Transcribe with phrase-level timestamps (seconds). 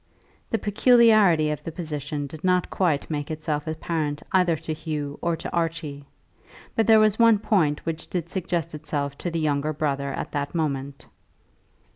[0.49, 5.35] The peculiarity of the position did not quite make itself apparent either to Hugh or
[5.35, 6.07] to Archie;
[6.75, 10.55] but there was one point which did suggest itself to the younger brother at that
[10.55, 11.05] moment.